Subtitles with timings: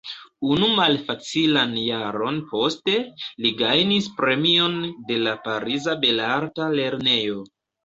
[0.51, 2.95] Unu malfacilan jaron poste,
[3.45, 4.81] li gajnis premion
[5.13, 7.49] de la pariza belarta lernejo.